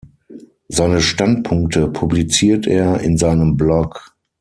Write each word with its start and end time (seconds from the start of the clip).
Seine 0.67 0.99
Standpunkte 0.99 1.87
publiziert 1.87 2.65
er 2.65 3.01
in 3.01 3.19
seinem 3.19 3.55
Blog. 3.55 4.15